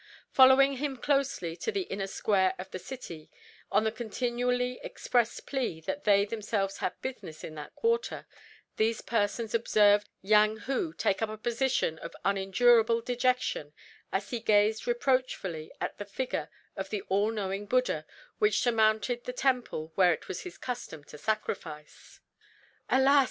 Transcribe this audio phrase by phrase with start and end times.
[0.31, 3.29] Following him closely to the inner square of the city,
[3.71, 8.25] on the continually expressed plea that they themselves had business in that quarter,
[8.77, 13.73] these persons observed Yang Hu take up a position of unendurable dejection
[14.11, 18.07] as he gazed reproachfully at the figure of the all knowing Buddha
[18.39, 22.21] which surmounted the Temple where it was his custom to sacrifice.
[22.89, 23.19] "Alas!"